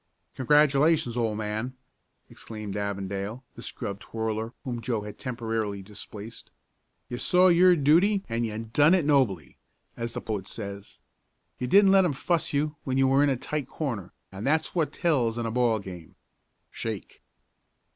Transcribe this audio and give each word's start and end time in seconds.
"Congratulations, 0.33 1.15
old 1.15 1.37
man!" 1.37 1.77
exclaimed 2.27 2.75
Avondale, 2.75 3.43
the 3.53 3.61
scrub 3.61 3.99
twirler 3.99 4.51
whom 4.63 4.81
Joe 4.81 5.01
had 5.03 5.19
temporarily 5.19 5.83
displaced. 5.83 6.49
"You 7.07 7.17
saw 7.19 7.49
your 7.49 7.75
duty 7.75 8.23
and 8.27 8.43
you 8.43 8.57
done 8.57 8.95
it 8.95 9.05
nobly, 9.05 9.57
as 9.95 10.13
the 10.13 10.19
poet 10.21 10.47
says. 10.47 10.97
You 11.59 11.67
didn't 11.67 11.91
let 11.91 12.03
'em 12.03 12.13
fuss 12.13 12.51
you 12.51 12.77
when 12.83 12.97
you 12.97 13.07
were 13.07 13.21
in 13.23 13.29
a 13.29 13.37
tight 13.37 13.67
corner, 13.67 14.11
and 14.31 14.43
that's 14.47 14.73
what 14.73 14.91
tells 14.91 15.37
in 15.37 15.45
a 15.45 15.51
ball 15.51 15.77
game. 15.77 16.15
Shake!" 16.71 17.21